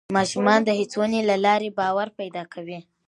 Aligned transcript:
ماشومان 0.17 0.59
د 0.63 0.69
هڅونې 0.79 1.21
له 1.29 1.35
لارې 1.45 1.69
باور 1.79 2.07
پیدا 2.19 2.43
کوي 2.53 2.79